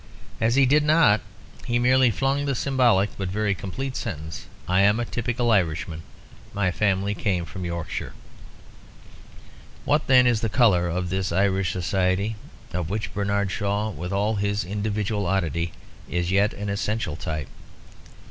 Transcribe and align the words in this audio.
As 0.39 0.55
he 0.55 0.65
did 0.65 0.83
not 0.83 1.21
he 1.65 1.77
merely 1.77 2.09
flung 2.09 2.45
the 2.45 2.55
symbolic, 2.55 3.15
but 3.19 3.29
very 3.29 3.53
complete 3.53 3.95
sentence, 3.95 4.47
"I 4.67 4.81
am 4.81 4.99
a 4.99 5.05
typical 5.05 5.51
Irishman; 5.51 6.01
my 6.55 6.71
family 6.71 7.13
came 7.13 7.45
from 7.45 7.65
Yorkshire." 7.65 8.13
What 9.85 10.07
then 10.07 10.25
is 10.25 10.41
the 10.41 10.49
colour 10.49 10.87
of 10.89 11.11
this 11.11 11.31
Irish 11.31 11.71
society 11.71 12.35
of 12.73 12.89
which 12.89 13.13
Bernard 13.13 13.51
Shaw, 13.51 13.91
with 13.91 14.11
all 14.11 14.37
his 14.37 14.65
individual 14.65 15.27
oddity, 15.27 15.71
is 16.09 16.31
yet 16.31 16.55
an 16.55 16.69
essential 16.69 17.15
type? 17.15 17.49